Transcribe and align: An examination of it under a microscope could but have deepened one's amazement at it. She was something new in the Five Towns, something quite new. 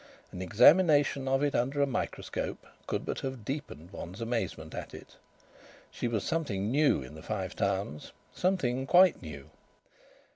An 0.31 0.41
examination 0.41 1.27
of 1.27 1.43
it 1.43 1.53
under 1.53 1.79
a 1.79 1.85
microscope 1.85 2.65
could 2.87 3.05
but 3.05 3.19
have 3.19 3.45
deepened 3.45 3.91
one's 3.91 4.19
amazement 4.19 4.73
at 4.73 4.95
it. 4.95 5.15
She 5.91 6.07
was 6.07 6.23
something 6.23 6.71
new 6.71 7.03
in 7.03 7.13
the 7.13 7.21
Five 7.21 7.55
Towns, 7.55 8.11
something 8.33 8.87
quite 8.87 9.21
new. 9.21 9.51